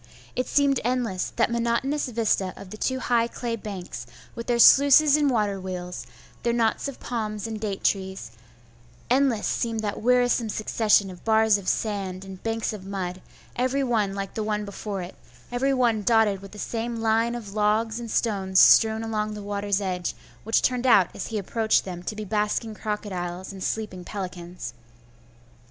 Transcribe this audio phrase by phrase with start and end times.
[0.35, 5.15] It seemed endless, that monotonous vista of the two high clay banks, with their sluices
[5.15, 6.07] and water wheels,
[6.41, 8.31] their knots of palms and date trees;
[9.11, 13.21] endless seemed that wearisome succession of bars of sand and banks of mud,
[13.55, 15.13] every one like the one before it,
[15.51, 19.81] every one dotted with the same line of logs and stones strewn along the water's
[19.81, 24.73] edge, which turned out as he approached them to be basking crocodiles and sleeping pelicans.